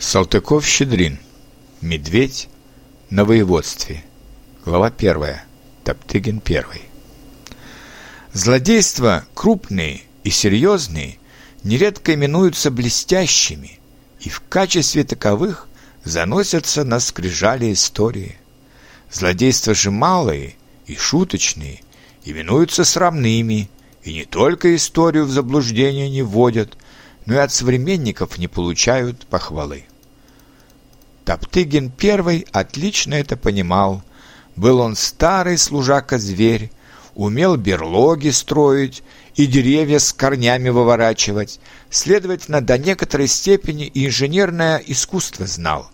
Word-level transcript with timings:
Салтыков-Щедрин. 0.00 1.18
Медведь 1.82 2.48
на 3.10 3.26
воеводстве. 3.26 4.02
Глава 4.64 4.86
1. 4.86 5.36
Топтыгин 5.84 6.40
1. 6.42 6.64
Злодейства 8.32 9.26
крупные 9.34 10.00
и 10.24 10.30
серьезные 10.30 11.18
нередко 11.64 12.14
именуются 12.14 12.70
блестящими, 12.70 13.78
и 14.20 14.30
в 14.30 14.40
качестве 14.48 15.04
таковых 15.04 15.68
заносятся 16.02 16.84
на 16.84 16.98
скрижали 16.98 17.70
истории. 17.70 18.38
Злодейства 19.12 19.74
же 19.74 19.90
малые 19.90 20.56
и 20.86 20.96
шуточные 20.96 21.82
именуются 22.24 22.84
срамными, 22.84 23.68
и 24.02 24.14
не 24.14 24.24
только 24.24 24.74
историю 24.74 25.26
в 25.26 25.30
заблуждение 25.30 26.08
не 26.08 26.22
вводят, 26.22 26.78
но 27.26 27.34
и 27.34 27.38
от 27.38 27.52
современников 27.52 28.38
не 28.38 28.48
получают 28.48 29.26
похвалы. 29.26 29.84
Топтыгин 31.30 31.92
первый 31.92 32.44
отлично 32.50 33.14
это 33.14 33.36
понимал. 33.36 34.02
Был 34.56 34.80
он 34.80 34.96
старый 34.96 35.58
служака-зверь, 35.58 36.72
умел 37.14 37.54
берлоги 37.54 38.30
строить 38.30 39.04
и 39.36 39.46
деревья 39.46 40.00
с 40.00 40.12
корнями 40.12 40.70
выворачивать, 40.70 41.60
следовательно, 41.88 42.60
до 42.62 42.78
некоторой 42.78 43.28
степени 43.28 43.86
и 43.86 44.08
инженерное 44.08 44.82
искусство 44.84 45.46
знал. 45.46 45.88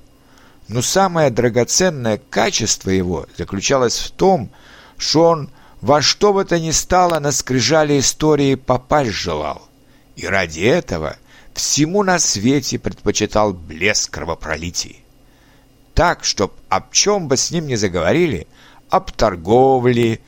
Но 0.68 0.80
самое 0.80 1.28
драгоценное 1.28 2.18
качество 2.30 2.88
его 2.88 3.27
заключалось 3.36 3.98
в 3.98 4.12
том, 4.12 4.48
что 4.96 5.24
он 5.24 5.50
во 5.82 6.00
что 6.00 6.32
бы 6.32 6.46
то 6.46 6.58
ни 6.58 6.70
стало 6.70 7.18
на 7.18 7.30
скрижали 7.30 8.00
истории 8.00 8.55
попасть 8.55 9.10
желал. 9.10 9.68
И 10.16 10.27
ради 10.27 10.60
этого 10.60 11.18
всему 11.52 12.02
на 12.05 12.18
свете 12.20 12.78
предпочитал 12.78 13.52
блеск 13.52 14.10
кровопролитий 14.10 15.02
так, 15.96 16.24
чтоб 16.24 16.52
об 16.68 16.92
чем 16.92 17.27
бы 17.27 17.39
с 17.39 17.50
ним 17.50 17.66
не 17.66 17.77
заговорили, 17.77 18.47
об 18.91 19.12
торговле 19.12 20.20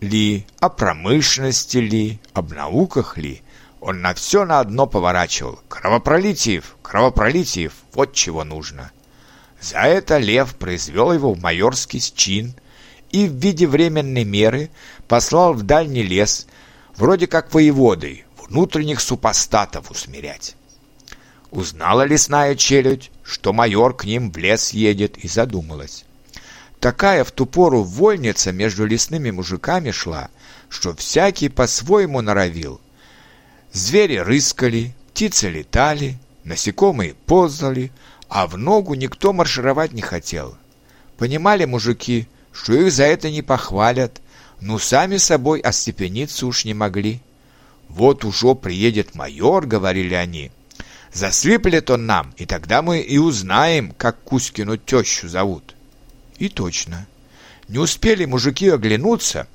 ли, 0.00 0.46
о 0.60 0.70
промышленности 0.70 1.76
ли, 1.76 2.20
об 2.32 2.52
науках 2.52 3.18
ли, 3.18 3.42
он 3.80 4.00
на 4.00 4.14
все 4.14 4.46
на 4.46 4.60
одно 4.60 4.86
поворачивал. 4.86 5.60
Кровопролитиев, 5.68 6.76
кровопролитиев, 6.80 7.74
вот 7.92 8.14
чего 8.14 8.44
нужно. 8.44 8.92
За 9.60 9.80
это 9.80 10.16
Лев 10.16 10.56
произвел 10.56 11.12
его 11.12 11.34
в 11.34 11.40
майорский 11.42 12.00
чин 12.00 12.54
и 13.10 13.28
в 13.28 13.34
виде 13.34 13.66
временной 13.66 14.24
меры 14.24 14.70
послал 15.06 15.52
в 15.52 15.64
дальний 15.64 16.02
лес, 16.02 16.46
вроде 16.96 17.26
как 17.26 17.52
воеводой, 17.52 18.24
внутренних 18.38 19.00
супостатов 19.00 19.90
усмирять. 19.90 20.56
Узнала 21.54 22.02
лесная 22.04 22.56
челюдь, 22.56 23.12
что 23.22 23.52
майор 23.52 23.94
к 23.94 24.04
ним 24.04 24.32
в 24.32 24.36
лес 24.36 24.70
едет, 24.70 25.16
и 25.18 25.28
задумалась. 25.28 26.04
Такая 26.80 27.22
в 27.22 27.30
ту 27.30 27.46
пору 27.46 27.84
вольница 27.84 28.50
между 28.50 28.84
лесными 28.84 29.30
мужиками 29.30 29.92
шла, 29.92 30.30
что 30.68 30.96
всякий 30.96 31.48
по-своему 31.48 32.22
норовил. 32.22 32.80
Звери 33.70 34.16
рыскали, 34.16 34.96
птицы 35.12 35.48
летали, 35.48 36.18
насекомые 36.42 37.14
ползали, 37.14 37.92
а 38.28 38.48
в 38.48 38.58
ногу 38.58 38.94
никто 38.94 39.32
маршировать 39.32 39.92
не 39.92 40.02
хотел. 40.02 40.56
Понимали 41.18 41.66
мужики, 41.66 42.26
что 42.50 42.72
их 42.72 42.90
за 42.90 43.04
это 43.04 43.30
не 43.30 43.42
похвалят, 43.42 44.20
но 44.60 44.80
сами 44.80 45.18
собой 45.18 45.60
остепениться 45.60 46.48
уж 46.48 46.64
не 46.64 46.74
могли. 46.74 47.20
«Вот 47.88 48.24
уже 48.24 48.56
приедет 48.56 49.14
майор»,— 49.14 49.66
говорили 49.68 50.14
они,— 50.14 50.50
Засыплет 51.14 51.90
он 51.90 52.06
нам, 52.06 52.34
и 52.38 52.44
тогда 52.44 52.82
мы 52.82 52.98
и 52.98 53.18
узнаем, 53.18 53.92
как 53.96 54.20
Кузькину 54.24 54.76
тещу 54.76 55.28
зовут. 55.28 55.76
И 56.38 56.48
точно. 56.48 57.06
Не 57.68 57.78
успели 57.78 58.24
мужики 58.24 58.68
оглянуться, 58.68 59.46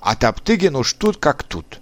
а 0.00 0.14
Топтыгин 0.14 0.76
уж 0.76 0.92
тут 0.92 1.16
как 1.16 1.42
тут. 1.42 1.80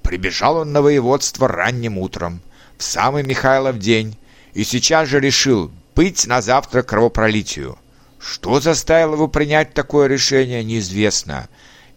Прибежал 0.00 0.56
он 0.56 0.72
на 0.72 0.80
воеводство 0.80 1.46
ранним 1.46 1.98
утром, 1.98 2.40
в 2.78 2.82
самый 2.82 3.22
Михайлов 3.22 3.78
день, 3.78 4.16
и 4.54 4.64
сейчас 4.64 5.08
же 5.08 5.20
решил 5.20 5.70
быть 5.94 6.26
на 6.26 6.40
завтра 6.40 6.82
кровопролитию. 6.82 7.78
Что 8.18 8.60
заставило 8.60 9.12
его 9.12 9.28
принять 9.28 9.74
такое 9.74 10.08
решение, 10.08 10.64
неизвестно, 10.64 11.50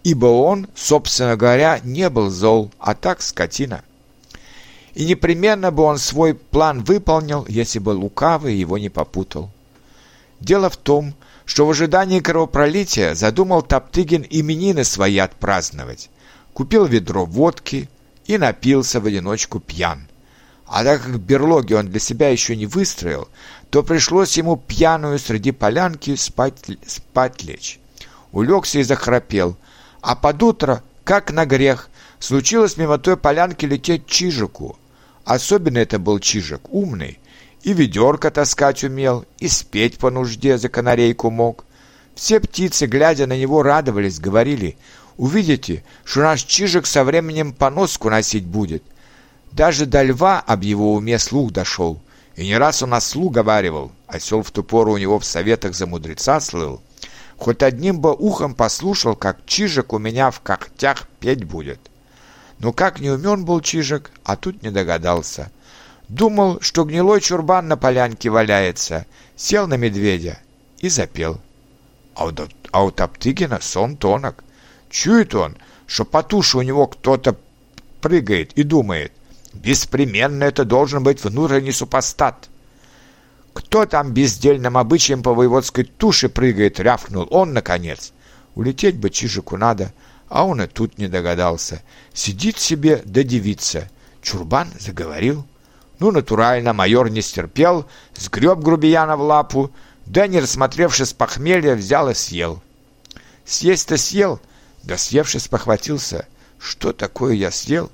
ибо 0.03 0.25
он, 0.25 0.67
собственно 0.75 1.37
говоря, 1.37 1.79
не 1.85 2.09
был 2.09 2.29
зол, 2.29 2.73
а 2.77 2.93
так 2.93 3.21
скотина 3.21 3.83
и 4.97 5.05
непременно 5.05 5.69
бы 5.69 5.83
он 5.83 5.99
свой 5.99 6.33
план 6.33 6.83
выполнил, 6.83 7.45
если 7.47 7.77
бы 7.77 7.91
лукавый 7.91 8.55
его 8.55 8.79
не 8.79 8.89
попутал. 8.89 9.51
Дело 10.39 10.71
в 10.71 10.77
том, 10.77 11.13
что 11.45 11.67
в 11.67 11.69
ожидании 11.69 12.19
кровопролития 12.19 13.13
задумал 13.13 13.61
Топтыгин 13.61 14.25
именины 14.27 14.83
свои 14.83 15.19
отпраздновать. 15.19 16.09
Купил 16.53 16.85
ведро 16.85 17.25
водки 17.25 17.91
и 18.25 18.39
напился 18.39 18.99
в 18.99 19.05
одиночку 19.05 19.59
пьян. 19.59 20.07
А 20.65 20.83
так 20.83 21.03
как 21.03 21.19
берлоги 21.19 21.73
он 21.73 21.89
для 21.89 21.99
себя 21.99 22.29
еще 22.29 22.55
не 22.55 22.65
выстроил, 22.65 23.27
то 23.69 23.83
пришлось 23.83 24.35
ему 24.35 24.57
пьяную 24.57 25.19
среди 25.19 25.51
полянки 25.51 26.15
спать, 26.15 26.55
спать 26.87 27.43
лечь. 27.43 27.79
Улегся 28.31 28.79
и 28.79 28.83
захрапел, 28.83 29.57
а 30.01 30.15
под 30.15 30.41
утро, 30.41 30.83
как 31.03 31.31
на 31.31 31.45
грех, 31.45 31.87
случилось 32.17 32.77
мимо 32.77 32.97
той 32.97 33.15
полянки 33.15 33.67
лететь 33.67 34.07
чижику– 34.07 34.75
Особенно 35.27 35.79
это 35.79 35.99
был 35.99 36.19
Чижик 36.19 36.73
умный, 36.73 37.19
и 37.61 37.73
ведерко 37.73 38.31
таскать 38.31 38.85
умел, 38.85 39.25
и 39.39 39.49
спеть 39.49 39.97
по 39.97 40.09
нужде 40.09 40.57
за 40.57 40.69
канарейку 40.69 41.29
мог. 41.29 41.65
Все 42.15 42.39
птицы, 42.39 42.85
глядя 42.85 43.27
на 43.27 43.37
него, 43.37 43.61
радовались, 43.61 44.21
говорили, 44.21 44.77
«Увидите, 45.17 45.83
что 46.05 46.21
наш 46.21 46.43
Чижик 46.43 46.85
со 46.85 47.03
временем 47.03 47.51
поноску 47.51 48.09
носить 48.09 48.45
будет». 48.45 48.83
Даже 49.51 49.85
до 49.85 50.01
льва 50.01 50.39
об 50.39 50.63
его 50.63 50.93
уме 50.93 51.19
слух 51.19 51.51
дошел, 51.51 51.99
и 52.37 52.45
не 52.45 52.57
раз 52.57 52.81
он 52.81 52.93
о 52.93 53.01
слух 53.01 53.33
говаривал, 53.33 53.91
осел 54.07 54.43
в 54.43 54.51
ту 54.51 54.63
пору 54.63 54.93
у 54.93 54.97
него 54.97 55.19
в 55.19 55.25
советах 55.25 55.75
за 55.75 55.87
мудреца 55.87 56.39
слыл. 56.39 56.81
Хоть 57.35 57.63
одним 57.63 57.99
бы 57.99 58.13
ухом 58.13 58.55
послушал, 58.55 59.17
как 59.17 59.45
Чижик 59.45 59.91
у 59.91 59.99
меня 59.99 60.31
в 60.31 60.39
когтях 60.39 61.05
петь 61.19 61.43
будет. 61.43 61.86
Но 62.59 62.73
как 62.73 62.99
не 62.99 63.09
умен 63.09 63.45
был 63.45 63.61
Чижик, 63.61 64.11
а 64.23 64.35
тут 64.35 64.63
не 64.63 64.71
догадался. 64.71 65.51
Думал, 66.09 66.59
что 66.61 66.85
гнилой 66.85 67.21
чурбан 67.21 67.67
на 67.67 67.77
полянке 67.77 68.29
валяется, 68.29 69.05
сел 69.35 69.67
на 69.67 69.75
медведя 69.75 70.39
и 70.79 70.89
запел. 70.89 71.39
А 72.15 72.25
у, 72.27 72.31
а 72.71 72.83
у 72.83 72.91
Топтыгина 72.91 73.59
сон 73.61 73.97
тонок. 73.97 74.43
Чует 74.89 75.35
он, 75.35 75.57
что 75.85 76.05
по 76.05 76.23
туше 76.23 76.57
у 76.57 76.61
него 76.61 76.87
кто-то 76.87 77.37
прыгает 78.01 78.53
и 78.53 78.63
думает, 78.63 79.11
беспременно 79.53 80.45
это 80.45 80.65
должен 80.65 81.03
быть 81.03 81.23
внутренний 81.23 81.73
супостат. 81.73 82.49
Кто 83.53 83.85
там 83.85 84.13
бездельным 84.13 84.77
обычаем 84.77 85.21
по 85.21 85.33
воеводской 85.33 85.83
туше 85.83 86.29
прыгает, 86.29 86.79
рявкнул 86.79 87.27
он, 87.29 87.53
наконец. 87.53 88.13
Улететь 88.55 88.97
бы 88.97 89.09
Чижику 89.09 89.57
надо,— 89.57 89.91
а 90.29 90.45
он 90.45 90.61
и 90.61 90.67
тут 90.67 90.97
не 90.97 91.07
догадался. 91.07 91.81
Сидит 92.13 92.59
себе 92.59 93.01
да 93.05 93.23
девица. 93.23 93.89
Чурбан 94.21 94.69
заговорил. 94.79 95.45
Ну, 95.99 96.11
натурально, 96.11 96.73
майор 96.73 97.09
не 97.09 97.21
стерпел, 97.21 97.87
сгреб 98.15 98.59
грубияна 98.59 99.17
в 99.17 99.21
лапу, 99.21 99.71
да, 100.05 100.27
не 100.27 100.39
рассмотревшись 100.39 101.13
похмелья, 101.13 101.75
взял 101.75 102.09
и 102.09 102.13
съел. 102.13 102.61
Съесть-то 103.45 103.97
съел, 103.97 104.39
да 104.83 104.97
съевшись 104.97 105.47
похватился. 105.47 106.27
Что 106.59 106.93
такое 106.93 107.33
я 107.33 107.51
съел? 107.51 107.89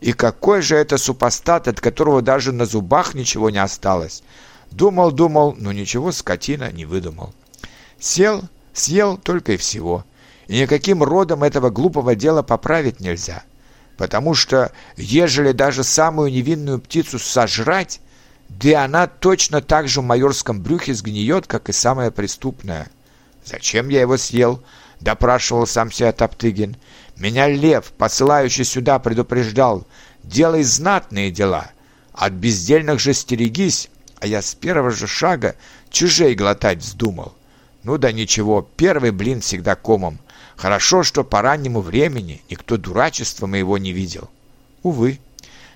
И 0.00 0.12
какой 0.12 0.62
же 0.62 0.76
это 0.76 0.98
супостат, 0.98 1.68
от 1.68 1.80
которого 1.80 2.22
даже 2.22 2.52
на 2.52 2.66
зубах 2.66 3.14
ничего 3.14 3.50
не 3.50 3.58
осталось? 3.58 4.22
Думал, 4.70 5.10
думал, 5.10 5.54
но 5.58 5.72
ничего 5.72 6.12
скотина 6.12 6.70
не 6.70 6.84
выдумал. 6.84 7.32
Сел, 7.98 8.44
съел 8.74 9.16
только 9.16 9.52
и 9.52 9.56
всего— 9.56 10.04
и 10.48 10.60
никаким 10.60 11.02
родом 11.02 11.44
этого 11.44 11.70
глупого 11.70 12.14
дела 12.14 12.42
поправить 12.42 13.00
нельзя. 13.00 13.44
Потому 13.96 14.34
что, 14.34 14.72
ежели 14.96 15.52
даже 15.52 15.84
самую 15.84 16.32
невинную 16.32 16.80
птицу 16.80 17.18
сожрать, 17.18 18.00
да 18.48 18.84
она 18.84 19.06
точно 19.06 19.60
так 19.60 19.88
же 19.88 20.00
в 20.00 20.04
майорском 20.04 20.62
брюхе 20.62 20.94
сгниет, 20.94 21.46
как 21.46 21.68
и 21.68 21.72
самая 21.72 22.10
преступная. 22.10 22.88
«Зачем 23.44 23.88
я 23.88 24.00
его 24.00 24.16
съел?»— 24.16 24.62
допрашивал 25.00 25.66
сам 25.66 25.92
себя 25.92 26.12
Топтыгин. 26.12 26.76
«Меня 27.16 27.48
лев, 27.48 27.92
посылающий 27.96 28.64
сюда, 28.64 28.98
предупреждал. 28.98 29.86
Делай 30.22 30.62
знатные 30.62 31.30
дела. 31.30 31.70
От 32.12 32.32
бездельных 32.32 33.00
же 33.00 33.12
стерегись, 33.12 33.90
а 34.20 34.26
я 34.26 34.42
с 34.42 34.54
первого 34.54 34.90
же 34.90 35.06
шага 35.06 35.56
чужей 35.90 36.34
глотать 36.34 36.78
вздумал. 36.78 37.34
Ну 37.82 37.98
да 37.98 38.12
ничего, 38.12 38.68
первый 38.76 39.10
блин 39.10 39.40
всегда 39.40 39.74
комом. 39.74 40.18
Хорошо, 40.58 41.04
что 41.04 41.22
по 41.22 41.40
раннему 41.40 41.80
времени 41.80 42.42
никто 42.50 42.76
дурачества 42.76 43.46
моего 43.46 43.78
не 43.78 43.92
видел. 43.92 44.28
Увы, 44.82 45.20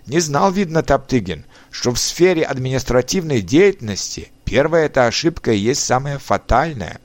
Не 0.06 0.18
знал, 0.18 0.50
видно, 0.50 0.82
Топтыгин, 0.82 1.44
что 1.70 1.92
в 1.92 1.98
сфере 2.00 2.42
административной 2.42 3.40
деятельности 3.42 4.32
первая 4.44 4.86
эта 4.86 5.06
ошибка 5.06 5.52
и 5.52 5.58
есть 5.58 5.84
самая 5.84 6.18
фатальная, 6.18 6.98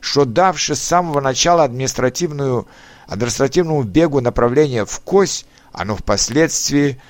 что 0.00 0.26
давши 0.26 0.74
с 0.74 0.82
самого 0.82 1.22
начала 1.22 1.64
административную, 1.64 2.68
административному 3.06 3.82
бегу 3.84 4.20
направление 4.20 4.84
в 4.84 5.00
кость, 5.00 5.46
оно 5.72 5.96
впоследствии 5.96 7.00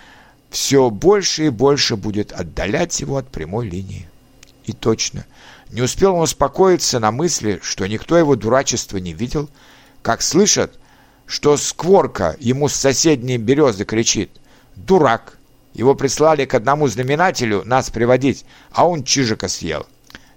все 0.50 0.88
больше 0.88 1.46
и 1.46 1.50
больше 1.50 1.96
будет 1.96 2.30
отдалять 2.30 3.00
его 3.00 3.16
от 3.16 3.28
прямой 3.28 3.68
линии. 3.68 4.08
И 4.66 4.72
точно, 4.72 5.26
не 5.70 5.82
успел 5.82 6.14
он 6.14 6.20
успокоиться 6.22 7.00
на 7.00 7.10
мысли, 7.10 7.58
что 7.60 7.88
никто 7.88 8.16
его 8.16 8.36
дурачества 8.36 8.98
не 8.98 9.12
видел, 9.12 9.50
как 10.06 10.22
слышат, 10.22 10.78
что 11.26 11.56
скворка 11.56 12.36
ему 12.38 12.68
с 12.68 12.76
соседней 12.76 13.38
березы 13.38 13.84
кричит 13.84 14.30
«Дурак!» 14.76 15.36
Его 15.74 15.96
прислали 15.96 16.44
к 16.44 16.54
одному 16.54 16.86
знаменателю 16.86 17.64
нас 17.64 17.90
приводить, 17.90 18.46
а 18.70 18.86
он 18.86 19.02
чижика 19.02 19.48
съел. 19.48 19.84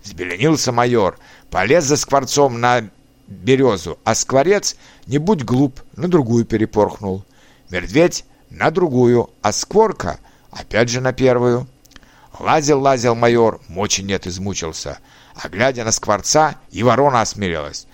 Сбеленился 0.03 0.71
майор, 0.71 1.19
полез 1.51 1.83
за 1.83 1.97
скворцом 1.97 2.59
на 2.59 2.89
березу, 3.27 3.99
а 4.03 4.15
скворец, 4.15 4.75
не 5.05 5.19
будь 5.19 5.43
глуп, 5.43 5.81
на 5.95 6.07
другую 6.07 6.45
перепорхнул. 6.45 7.23
Медведь 7.69 8.25
на 8.49 8.71
другую, 8.71 9.29
а 9.43 9.51
скворка 9.51 10.19
опять 10.49 10.89
же 10.89 10.99
на 10.99 11.13
первую. 11.13 11.67
Лазил-лазил 12.39 13.13
майор, 13.13 13.61
мочи 13.67 14.01
нет, 14.01 14.25
измучился. 14.25 14.97
А 15.35 15.47
глядя 15.47 15.83
на 15.83 15.91
скворца, 15.91 16.55
и 16.71 16.81
ворона 16.81 17.21
осмелилась. 17.21 17.85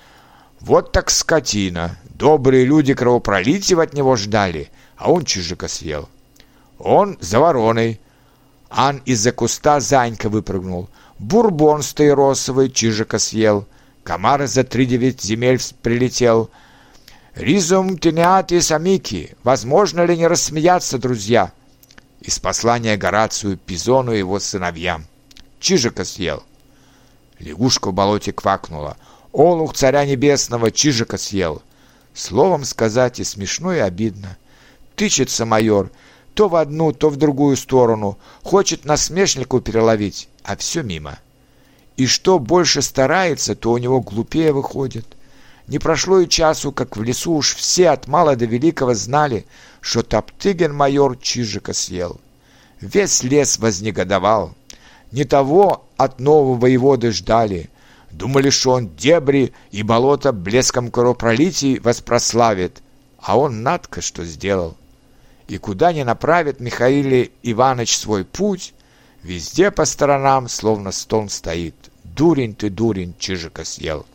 Вот 0.59 0.91
так 0.91 1.09
скотина. 1.09 1.97
Добрые 2.05 2.65
люди 2.65 2.93
кровопролития 2.93 3.79
от 3.79 3.93
него 3.93 4.15
ждали, 4.15 4.71
а 4.97 5.11
он 5.11 5.25
чижика 5.25 5.67
съел. 5.67 6.09
Он 6.79 7.17
за 7.19 7.39
вороной. 7.39 7.99
Ан 8.69 9.01
из-за 9.05 9.31
куста 9.31 9.79
Занька 9.79 10.29
выпрыгнул. 10.29 10.89
Бурбон 11.19 11.81
стаиросовый 11.81 12.69
чижика 12.69 13.19
съел. 13.19 13.67
Комар 14.03 14.47
за 14.47 14.63
три 14.63 14.85
девять 14.85 15.21
земель 15.21 15.59
прилетел. 15.81 16.49
Ризум 17.35 17.97
тенеати 17.97 18.59
самики. 18.59 19.35
Возможно 19.43 20.05
ли 20.05 20.17
не 20.17 20.27
рассмеяться, 20.27 20.97
друзья? 20.97 21.51
Из 22.21 22.39
послания 22.39 22.97
Горацию, 22.97 23.57
Пизону 23.57 24.13
и 24.13 24.19
его 24.19 24.39
сыновьям. 24.39 25.05
Чижика 25.59 26.05
съел. 26.05 26.43
Лягушка 27.39 27.89
в 27.89 27.93
болоте 27.93 28.31
квакнула. 28.31 28.97
Олух 29.35 29.73
царя 29.73 30.05
небесного 30.05 30.71
Чижика 30.71 31.17
съел. 31.17 31.61
Словом 32.13 32.63
сказать 32.63 33.19
и 33.19 33.23
смешно, 33.23 33.73
и 33.73 33.79
обидно. 33.79 34.37
Тычется 34.95 35.45
майор 35.45 35.91
то 36.35 36.49
в 36.49 36.55
одну, 36.55 36.91
то 36.91 37.09
в 37.09 37.15
другую 37.15 37.55
сторону. 37.55 38.17
Хочет 38.43 38.85
насмешнику 38.85 39.61
переловить, 39.61 40.27
а 40.43 40.55
все 40.55 40.83
мимо. 40.83 41.17
И 41.97 42.05
что 42.05 42.39
больше 42.39 42.81
старается, 42.81 43.55
то 43.55 43.71
у 43.71 43.77
него 43.77 44.01
глупее 44.01 44.51
выходит. 44.51 45.05
Не 45.67 45.79
прошло 45.79 46.19
и 46.19 46.29
часу, 46.29 46.71
как 46.71 46.97
в 46.97 47.03
лесу 47.03 47.33
уж 47.33 47.55
все 47.55 47.89
от 47.89 48.07
мала 48.07 48.35
до 48.35 48.45
великого 48.45 48.93
знали, 48.93 49.45
что 49.81 50.03
Топтыгин 50.03 50.75
майор 50.75 51.17
Чижика 51.17 51.73
съел. 51.73 52.19
Весь 52.81 53.23
лес 53.23 53.57
вознегодовал. 53.57 54.53
Не 55.11 55.23
того 55.23 55.85
от 55.97 56.19
нового 56.19 56.59
воеводы 56.59 57.11
ждали. 57.11 57.69
Думали, 58.15 58.49
что 58.49 58.71
он 58.71 58.95
дебри 58.95 59.51
и 59.71 59.83
болото 59.83 60.31
блеском 60.31 60.89
кровопролитий 60.89 61.79
воспрославит. 61.79 62.81
А 63.19 63.37
он 63.37 63.61
надко 63.61 63.99
что 63.99 64.23
сделал. 64.23 64.77
И 65.49 65.57
куда 65.57 65.91
ни 65.91 66.01
направит 66.01 66.61
Михаил 66.61 67.29
Иванович 67.43 67.97
свой 67.97 68.23
путь, 68.23 68.73
везде 69.21 69.69
по 69.69 69.83
сторонам 69.83 70.47
словно 70.47 70.93
стон 70.93 71.27
стоит. 71.27 71.75
Дурень 72.05 72.55
ты, 72.55 72.69
дурень, 72.69 73.15
Чижика 73.19 73.65
съел. 73.65 74.05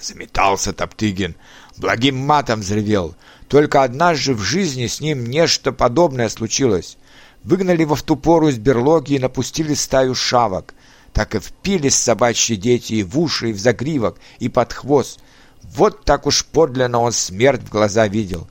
Заметался 0.00 0.72
Топтыгин, 0.72 1.34
благим 1.78 2.16
матом 2.16 2.60
взревел. 2.60 3.16
Только 3.48 3.82
однажды 3.82 4.34
в 4.34 4.40
жизни 4.40 4.86
с 4.86 5.00
ним 5.00 5.26
нечто 5.26 5.72
подобное 5.72 6.28
случилось. 6.28 6.96
Выгнали 7.42 7.82
в 7.82 8.00
ту 8.02 8.14
пору 8.14 8.48
из 8.48 8.58
берлоги 8.58 9.14
и 9.14 9.18
напустили 9.18 9.74
стаю 9.74 10.14
шавок. 10.14 10.74
Так 11.18 11.34
и 11.34 11.40
впились 11.40 11.96
собачьи 11.96 12.54
дети 12.54 12.92
и 12.92 13.02
в 13.02 13.18
уши, 13.18 13.50
и 13.50 13.52
в 13.52 13.58
загривок, 13.58 14.20
и 14.38 14.48
под 14.48 14.72
хвост. 14.72 15.18
Вот 15.64 16.04
так 16.04 16.26
уж 16.26 16.46
подлинно 16.46 17.00
он 17.00 17.10
смерть 17.10 17.62
в 17.62 17.70
глаза 17.70 18.06
видел. 18.06 18.48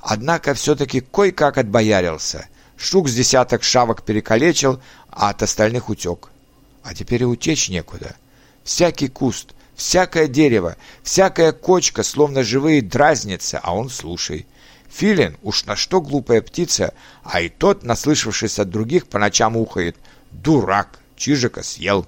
Однако 0.00 0.54
все-таки 0.54 1.02
кое-как 1.02 1.56
отбоярился. 1.56 2.48
Штук 2.76 3.08
с 3.08 3.14
десяток 3.14 3.62
шавок 3.62 4.02
перекалечил, 4.02 4.82
а 5.08 5.28
от 5.28 5.44
остальных 5.44 5.88
утек. 5.88 6.30
А 6.82 6.94
теперь 6.94 7.22
и 7.22 7.26
утечь 7.26 7.68
некуда. 7.68 8.16
Всякий 8.64 9.06
куст, 9.06 9.54
Всякое 9.76 10.26
дерево, 10.26 10.76
всякая 11.04 11.52
кочка, 11.52 12.02
словно 12.02 12.42
живые, 12.42 12.82
дразнится, 12.82 13.60
а 13.62 13.72
он 13.72 13.88
слушай. 13.88 14.48
Филин, 14.88 15.36
уж 15.44 15.64
на 15.64 15.76
что 15.76 16.00
глупая 16.00 16.42
птица, 16.42 16.92
а 17.22 17.40
и 17.40 17.48
тот, 17.48 17.84
наслышавшись 17.84 18.58
от 18.58 18.68
других, 18.68 19.06
по 19.06 19.20
ночам 19.20 19.56
ухает. 19.56 19.96
Дурак, 20.32 20.99
чижика 21.20 21.62
съел. 21.62 22.06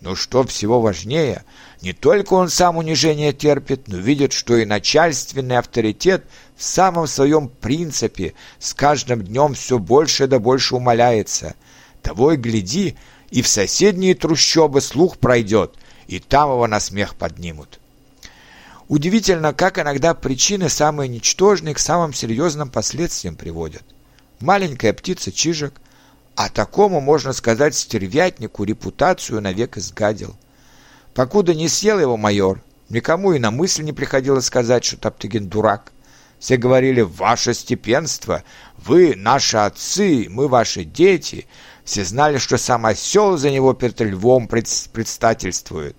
Но 0.00 0.14
что 0.14 0.44
всего 0.44 0.80
важнее, 0.80 1.44
не 1.82 1.92
только 1.92 2.32
он 2.32 2.48
сам 2.48 2.78
унижение 2.78 3.34
терпит, 3.34 3.86
но 3.86 3.98
видит, 3.98 4.32
что 4.32 4.56
и 4.56 4.64
начальственный 4.64 5.58
авторитет 5.58 6.24
в 6.56 6.62
самом 6.64 7.06
своем 7.06 7.48
принципе 7.48 8.32
с 8.58 8.72
каждым 8.72 9.22
днем 9.22 9.52
все 9.52 9.78
больше 9.78 10.26
да 10.26 10.38
больше 10.38 10.76
умаляется. 10.76 11.54
Того 12.00 12.32
и 12.32 12.36
гляди, 12.36 12.96
и 13.30 13.42
в 13.42 13.48
соседние 13.48 14.14
трущобы 14.14 14.80
слух 14.80 15.18
пройдет, 15.18 15.74
и 16.06 16.18
там 16.18 16.50
его 16.50 16.66
на 16.66 16.80
смех 16.80 17.14
поднимут. 17.16 17.78
Удивительно, 18.88 19.52
как 19.52 19.78
иногда 19.78 20.14
причины 20.14 20.70
самые 20.70 21.08
ничтожные 21.08 21.74
к 21.74 21.78
самым 21.78 22.14
серьезным 22.14 22.70
последствиям 22.70 23.36
приводят. 23.36 23.84
Маленькая 24.40 24.94
птица 24.94 25.30
Чижик, 25.30 25.74
а 26.34 26.48
такому, 26.48 27.00
можно 27.00 27.32
сказать, 27.32 27.74
стервятнику 27.74 28.64
репутацию 28.64 29.40
навек 29.40 29.76
изгадил. 29.76 30.36
Покуда 31.14 31.54
не 31.54 31.68
съел 31.68 31.98
его 31.98 32.16
майор, 32.16 32.62
никому 32.88 33.32
и 33.32 33.38
на 33.38 33.50
мысль 33.50 33.82
не 33.82 33.92
приходилось 33.92 34.46
сказать, 34.46 34.84
что 34.84 34.96
Топтыгин 34.96 35.48
дурак. 35.48 35.92
Все 36.38 36.56
говорили 36.56 37.02
«Ваше 37.02 37.52
степенство! 37.52 38.42
Вы 38.78 39.14
наши 39.14 39.58
отцы, 39.58 40.26
мы 40.30 40.48
ваши 40.48 40.84
дети!» 40.84 41.46
Все 41.84 42.04
знали, 42.04 42.38
что 42.38 42.56
сам 42.56 42.86
осел 42.86 43.36
за 43.36 43.50
него 43.50 43.74
перед 43.74 44.00
львом 44.00 44.48
предстательствует. 44.48 45.96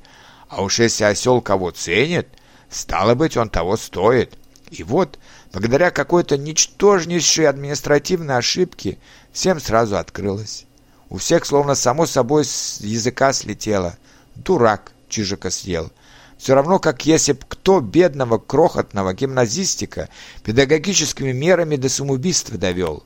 А 0.48 0.64
уж 0.64 0.80
если 0.80 1.04
осел 1.04 1.42
кого 1.42 1.72
ценит, 1.72 2.28
стало 2.70 3.14
быть, 3.14 3.38
он 3.38 3.50
того 3.50 3.78
стоит. 3.78 4.38
И 4.72 4.84
вот, 4.84 5.20
благодаря 5.52 5.92
какой-то 5.92 6.38
ничтожнейшей 6.38 7.48
административной 7.48 8.38
ошибке, 8.38 8.98
всем 9.34 9.60
сразу 9.60 9.98
открылось. 9.98 10.66
У 11.10 11.18
всех 11.18 11.46
словно 11.46 11.76
само 11.76 12.06
собой 12.06 12.46
с 12.46 12.80
языка 12.80 13.34
слетело. 13.34 13.98
Дурак 14.36 14.94
Чижика 15.10 15.50
съел. 15.50 15.92
Все 16.38 16.56
равно, 16.56 16.80
как 16.80 17.06
если 17.06 17.34
б 17.34 17.40
кто 17.48 17.82
бедного, 17.82 18.38
крохотного 18.38 19.14
гимназистика 19.14 20.08
педагогическими 20.44 21.34
мерами 21.34 21.76
до 21.76 21.90
самоубийства 21.90 22.58
довел. 22.58 23.04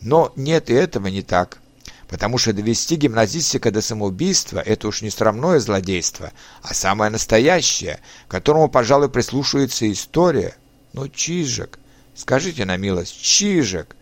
Но 0.00 0.32
нет, 0.34 0.68
и 0.68 0.74
этого 0.74 1.06
не 1.06 1.22
так 1.22 1.58
потому 2.08 2.38
что 2.38 2.52
довести 2.52 2.96
гимназистика 2.96 3.70
до 3.70 3.82
самоубийства– 3.82 4.60
это 4.64 4.88
уж 4.88 5.02
не 5.02 5.10
срамное 5.10 5.58
злодейство, 5.58 6.32
а 6.62 6.74
самое 6.74 7.10
настоящее, 7.10 8.00
к 8.26 8.30
которому, 8.30 8.68
пожалуй, 8.68 9.08
прислушивается 9.08 9.90
история. 9.90 10.56
Но 10.92 11.08
Чижик, 11.08 11.78
скажите 12.14 12.64
на 12.64 12.76
милость, 12.76 13.20
Чижик! 13.20 13.96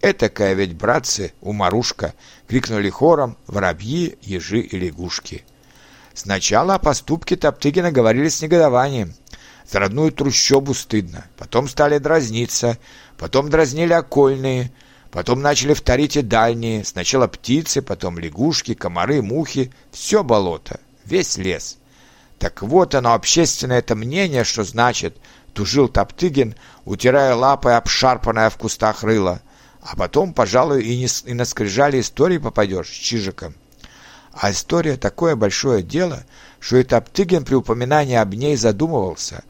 Этакая 0.00 0.54
ведь, 0.54 0.74
братцы, 0.74 1.32
умарушка! 1.40 2.14
крикнули 2.46 2.90
хором 2.90 3.36
воробьи, 3.46 4.18
ежи 4.22 4.60
и 4.60 4.78
лягушки. 4.78 5.44
Сначала 6.12 6.74
о 6.74 6.78
поступке 6.78 7.36
Топтыгина 7.36 7.90
говорили 7.90 8.28
с 8.28 8.40
негодованием. 8.40 9.14
За 9.68 9.80
родную 9.80 10.12
трущобу 10.12 10.74
стыдно. 10.74 11.24
Потом 11.38 11.68
стали 11.68 11.96
дразниться. 11.98 12.78
Потом 13.16 13.48
дразнили 13.48 13.94
окольные– 13.94 14.70
Потом 15.14 15.42
начали 15.42 15.74
вторить 15.74 16.16
и 16.16 16.22
дальние. 16.22 16.84
Сначала 16.84 17.28
птицы, 17.28 17.82
потом 17.82 18.18
лягушки, 18.18 18.74
комары, 18.74 19.22
мухи. 19.22 19.72
Все 19.92 20.24
болото, 20.24 20.80
весь 21.04 21.36
лес. 21.36 21.78
Так 22.40 22.62
вот 22.62 22.96
оно, 22.96 23.14
общественное 23.14 23.78
это 23.78 23.94
мнение, 23.94 24.42
что 24.42 24.64
значит, 24.64 25.16
тужил 25.52 25.88
Топтыгин, 25.88 26.56
утирая 26.84 27.36
лапой 27.36 27.76
обшарпанное 27.76 28.50
в 28.50 28.56
кустах 28.56 29.04
рыло. 29.04 29.40
А 29.82 29.94
потом, 29.94 30.34
пожалуй, 30.34 30.82
и, 30.82 30.98
не, 30.98 31.06
и 31.30 31.32
на 31.32 31.44
скрижали 31.44 32.00
истории 32.00 32.38
попадешь 32.38 32.88
с 32.88 32.90
Чижиком. 32.90 33.54
А 34.32 34.50
история 34.50 34.96
такое 34.96 35.36
большое 35.36 35.84
дело, 35.84 36.24
что 36.58 36.76
и 36.76 36.82
Топтыгин 36.82 37.44
при 37.44 37.54
упоминании 37.54 38.16
об 38.16 38.34
ней 38.34 38.56
задумывался. 38.56 39.44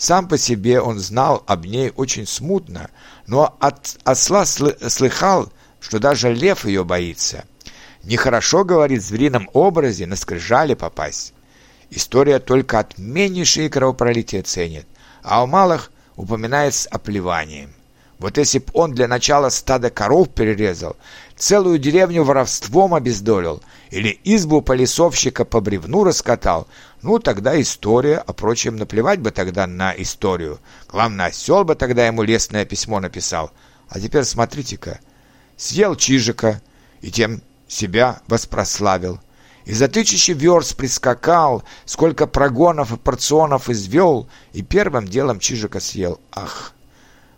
Сам 0.00 0.28
по 0.28 0.38
себе 0.38 0.80
он 0.80 0.98
знал 0.98 1.44
об 1.46 1.66
ней 1.66 1.92
очень 1.94 2.26
смутно, 2.26 2.88
но 3.26 3.54
от 3.60 3.98
осла 4.04 4.46
слыхал, 4.46 5.52
что 5.78 5.98
даже 5.98 6.32
лев 6.32 6.64
ее 6.64 6.84
боится. 6.84 7.44
Нехорошо, 8.02 8.64
говорит, 8.64 9.02
в 9.02 9.04
зверином 9.04 9.50
образе 9.52 10.06
на 10.06 10.16
скрижали 10.16 10.72
попасть. 10.72 11.34
История 11.90 12.38
только 12.38 12.78
отменнейшие 12.78 13.68
кровопролития 13.68 14.42
ценит, 14.42 14.86
а 15.22 15.44
у 15.44 15.46
малых 15.46 15.92
упоминается 16.16 16.88
оплеванием. 16.88 17.74
Вот 18.20 18.36
если 18.36 18.58
б 18.58 18.66
он 18.74 18.92
для 18.92 19.08
начала 19.08 19.48
стада 19.48 19.88
коров 19.88 20.28
перерезал, 20.28 20.94
целую 21.36 21.78
деревню 21.78 22.22
воровством 22.22 22.92
обездолил 22.92 23.62
или 23.88 24.20
избу 24.24 24.60
полисовщика 24.60 25.46
по 25.46 25.62
бревну 25.62 26.04
раскатал, 26.04 26.68
ну 27.00 27.18
тогда 27.18 27.58
история, 27.58 28.18
а 28.18 28.34
прочим 28.34 28.76
наплевать 28.76 29.20
бы 29.20 29.30
тогда 29.30 29.66
на 29.66 29.94
историю. 29.96 30.60
Главное, 30.86 31.26
осел 31.26 31.64
бы 31.64 31.74
тогда 31.74 32.06
ему 32.06 32.22
лестное 32.22 32.66
письмо 32.66 33.00
написал. 33.00 33.52
А 33.88 33.98
теперь 33.98 34.24
смотрите-ка, 34.24 35.00
съел 35.56 35.96
чижика 35.96 36.60
и 37.00 37.10
тем 37.10 37.40
себя 37.68 38.20
воспрославил. 38.28 39.18
И 39.64 39.72
за 39.72 39.88
тысячи 39.88 40.32
верст 40.32 40.76
прискакал, 40.76 41.62
сколько 41.86 42.26
прогонов 42.26 42.92
и 42.92 42.98
порционов 42.98 43.70
извел, 43.70 44.28
и 44.52 44.60
первым 44.60 45.08
делом 45.08 45.38
чижика 45.40 45.80
съел. 45.80 46.20
Ах! 46.32 46.74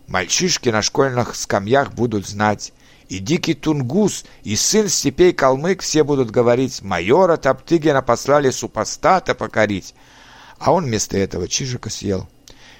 Мальчишки 0.07 0.69
на 0.69 0.83
школьных 0.83 1.35
скамьях 1.35 1.93
будут 1.93 2.27
знать. 2.27 2.73
И 3.09 3.19
дикий 3.19 3.55
тунгус, 3.55 4.25
и 4.43 4.57
сын 4.57 4.89
степей 4.89 5.33
калмык 5.33 5.83
все 5.83 6.03
будут 6.03 6.31
говорить, 6.31 6.83
майора 6.83 7.37
Топтыгина 7.37 8.03
послали 8.03 8.51
супостата 8.51 9.35
покорить. 9.35 9.95
А 10.59 10.73
он 10.73 10.85
вместо 10.85 11.19
этого 11.19 11.49
чижика 11.49 11.91
съел. 11.91 12.29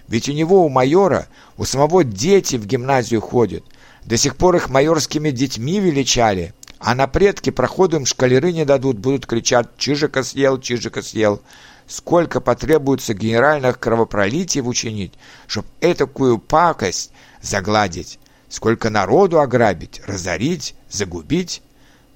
Ведь 0.09 0.29
у 0.29 0.33
него, 0.33 0.65
у 0.65 0.69
майора, 0.69 1.29
у 1.57 1.65
самого 1.65 2.05
дети 2.05 2.57
в 2.57 2.67
гимназию 2.67 3.21
ходят. 3.21 3.65
До 4.05 4.17
сих 4.17 4.37
пор 4.37 4.57
их 4.57 4.69
майорскими 4.69 5.31
детьми 5.31 5.81
величали. 5.81 6.55
А 6.79 6.95
на 6.95 7.07
предки 7.07 7.51
проходу 7.51 7.97
им 7.97 8.07
шкалеры 8.07 8.53
не 8.53 8.65
дадут, 8.65 8.99
будут 8.99 9.27
кричать 9.27 9.69
«Чижика 9.77 10.23
съел, 10.23 10.61
Чижика 10.61 11.01
съел» 11.03 11.41
сколько 11.87 12.41
потребуется 12.41 13.15
генеральных 13.15 13.79
кровопролитий 13.79 14.61
учинить, 14.61 15.13
чтоб 15.47 15.67
этакую 15.81 16.39
пакость 16.39 17.13
загладить, 17.41 18.19
сколько 18.49 18.91
народу 18.91 19.41
ограбить, 19.41 20.03
разорить, 20.07 20.75
загубить. 20.89 21.63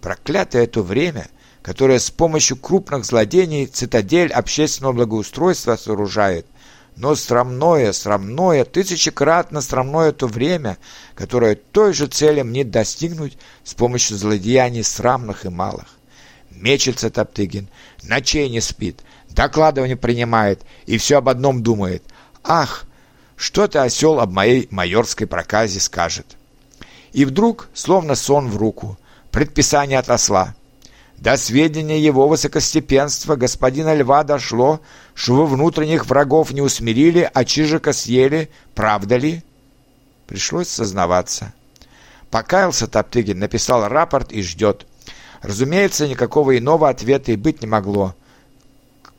Проклятое 0.01 0.65
это 0.65 0.83
время, 0.83 1.29
которое 1.63 1.99
с 1.99 2.11
помощью 2.11 2.57
крупных 2.57 3.05
злодений 3.05 3.67
цитадель 3.67 4.33
общественного 4.33 4.93
благоустройства 4.93 5.77
сооружает, 5.77 6.47
но 6.97 7.15
срамное, 7.15 7.93
срамное, 7.93 8.65
тысячекратно 8.65 9.61
срамное 9.61 10.13
то 10.13 10.27
время, 10.27 10.79
которое 11.15 11.57
той 11.57 11.93
же 11.93 12.07
цели 12.07 12.43
мне 12.43 12.65
достигнуть 12.65 13.37
с 13.65 13.75
помощью 13.75 14.17
злодеяний 14.17 14.83
срамных 14.83 15.45
и 15.45 15.49
малых. 15.49 15.96
Мечется 16.57 17.11
Топтыгин, 17.11 17.69
ночей 18.03 18.49
не 18.49 18.61
спит, 18.61 19.03
докладывание 19.29 19.97
принимает 19.97 20.63
и 20.87 20.97
все 20.99 21.19
об 21.19 21.29
одном 21.29 21.63
думает. 21.63 22.03
Ах, 22.43 22.87
что-то 23.37 23.83
осел 23.83 24.19
об 24.21 24.33
моей 24.33 24.67
майорской 24.71 25.27
проказе 25.27 25.81
скажет. 25.81 26.37
И 27.13 27.25
вдруг, 27.25 27.69
словно 27.75 28.15
сон 28.15 28.49
в 28.49 28.57
руку, 28.57 28.99
предписание 29.31 29.99
от 29.99 30.09
осла. 30.09 30.55
До 31.19 31.37
сведения 31.37 31.99
его 31.99 32.29
высокостепенства 32.29 33.37
господина 33.37 33.95
льва 33.95 34.23
дошло, 34.23 34.81
что 35.15 35.35
вы 35.35 35.47
внутренних 35.47 36.07
врагов 36.07 36.53
не 36.53 36.61
усмирили, 36.61 37.31
а 37.33 37.45
чижика 37.45 37.93
съели. 37.93 38.51
Правда 38.75 39.17
ли? 39.17 39.43
Пришлось 40.27 40.69
сознаваться. 40.69 41.55
Покаялся 42.31 42.87
Топтыгин, 42.87 43.39
написал 43.39 43.89
рапорт 43.89 44.33
и 44.33 44.43
ждет. 44.43 44.87
Разумеется, 45.47 46.09
никакого 46.09 46.59
иного 46.59 46.89
ответа 46.89 47.33
и 47.33 47.37
быть 47.37 47.63
не 47.63 47.67
могло 47.67 48.15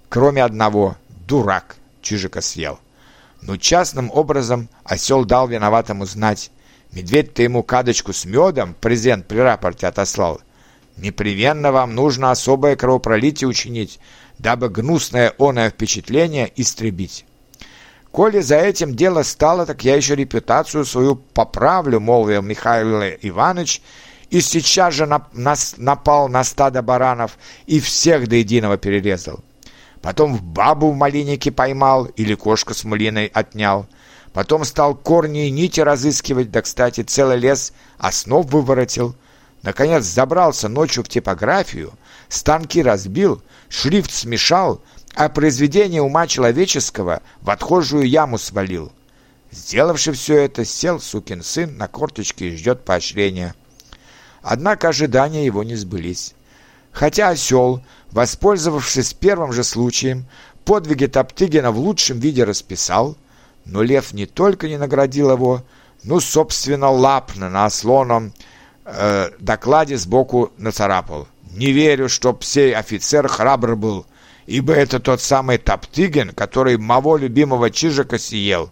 кроме 0.10 0.44
одного– 0.44 0.98
дурак, 1.28 1.78
Чижика 2.02 2.42
съел. 2.42 2.80
Но 3.42 3.58
частным 3.58 4.10
образом 4.12 4.70
осел 4.84 5.26
дал 5.26 5.48
виноватому 5.48 6.06
знать. 6.06 6.52
Медведь-то 6.92 7.44
ему 7.44 7.64
кадочку 7.64 8.14
с 8.14 8.26
медом 8.26 8.76
презент 8.80 9.28
при 9.28 9.38
рапорте 9.38 9.88
отослал. 9.88 10.42
Непременно 10.96 11.72
вам 11.72 11.94
нужно 11.94 12.32
особое 12.32 12.76
кровопролитие 12.76 13.48
учинить, 13.48 14.00
дабы 14.40 14.70
гнусное 14.70 15.34
оное 15.38 15.70
впечатление 15.70 16.52
истребить. 16.56 17.26
Коли 18.12 18.40
за 18.40 18.56
этим 18.56 18.96
дело 18.96 19.22
стало, 19.22 19.66
так 19.66 19.84
я 19.84 19.96
еще 19.96 20.16
репутацию 20.16 20.86
свою 20.86 21.16
поправлю, 21.16 22.00
молвил 22.00 22.42
Михаил 22.42 23.04
Иванович, 23.22 23.82
и 24.30 24.42
сейчас 24.42 24.94
же 24.94 25.06
напал 25.78 26.28
на 26.28 26.44
стадо 26.44 26.82
баранов 26.82 27.38
и 27.66 27.80
всех 27.80 28.28
до 28.28 28.36
единого 28.36 28.78
перерезал. 28.78 29.40
Потом 30.02 30.36
в 30.36 30.44
бабу 30.44 30.92
в 30.92 30.96
малинике 30.96 31.52
поймал 31.52 32.06
или 32.06 32.36
кошка 32.36 32.74
с 32.74 32.84
малиной 32.84 33.28
отнял. 33.28 33.88
Потом 34.34 34.66
стал 34.66 34.96
корни 34.96 35.48
и 35.48 35.52
нити 35.52 35.80
разыскивать, 35.80 36.52
да, 36.52 36.62
кстати, 36.62 37.02
целый 37.02 37.38
лес 37.38 37.74
основ 37.98 38.46
выворотил. 38.46 39.16
Наконец 39.64 40.04
забрался 40.06 40.70
ночью 40.70 41.04
в 41.04 41.10
типографию, 41.10 41.94
станки 42.30 42.84
разбил, 42.84 43.42
шрифт 43.70 44.12
смешал, 44.12 44.82
а 45.16 45.30
произведение 45.30 46.02
ума 46.02 46.28
человеческого 46.28 47.24
в 47.42 47.50
отхожую 47.50 48.08
яму 48.08 48.38
свалил. 48.38 48.92
Сделавши 49.50 50.12
все 50.12 50.44
это, 50.44 50.64
сел 50.64 51.00
сукин 51.00 51.42
сын 51.42 51.76
на 51.76 51.88
корточки 51.88 52.44
и 52.44 52.56
ждет 52.56 52.86
поощрения. 52.86 53.56
Однако 54.50 54.88
ожидания 54.88 55.46
его 55.46 55.62
не 55.64 55.76
сбылись. 55.76 56.34
Хотя 56.94 57.28
осел, 57.28 57.84
воспользовавшись 58.12 59.14
первым 59.14 59.52
же 59.52 59.66
случаем, 59.66 60.26
подвиги 60.64 61.06
Топтыгина 61.06 61.72
в 61.72 61.80
лучшем 61.80 62.20
виде 62.20 62.46
расписал, 62.46 63.18
но 63.66 63.82
лев 63.82 64.14
не 64.14 64.26
только 64.26 64.70
не 64.70 64.78
наградил 64.78 65.32
его, 65.32 65.64
но, 66.04 66.22
собственно, 66.22 66.90
лапно 66.90 67.50
на 67.50 67.66
ослоном 67.66 68.32
э, 68.86 69.32
докладе 69.38 69.98
сбоку 69.98 70.54
нацарапал. 70.58 71.28
«Не 71.52 71.74
верю, 71.74 72.08
чтоб 72.08 72.42
сей 72.42 72.74
офицер 72.74 73.28
храбр 73.28 73.76
был, 73.76 74.06
ибо 74.46 74.72
это 74.72 75.02
тот 75.02 75.20
самый 75.20 75.58
Топтыгин, 75.58 76.30
который 76.30 76.78
моего 76.78 77.18
любимого 77.18 77.70
Чижика 77.70 78.18
съел» 78.18 78.72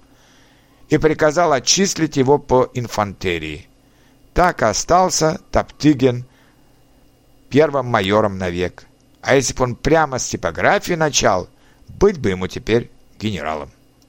и 0.88 1.00
приказал 1.00 1.52
отчислить 1.52 2.16
его 2.16 2.38
по 2.38 2.70
инфантерии. 2.76 3.68
Так 4.36 4.64
остался 4.64 5.40
Топтыгин 5.52 6.26
первым 7.50 7.86
майором 7.86 8.38
навек. 8.38 8.86
А 9.22 9.36
если 9.36 9.54
бы 9.54 9.64
он 9.64 9.76
прямо 9.78 10.20
с 10.20 10.28
типографии 10.28 10.92
начал, 10.92 11.48
быть 11.88 12.20
бы 12.20 12.32
ему 12.32 12.48
теперь 12.48 12.92
генералом. 13.18 13.72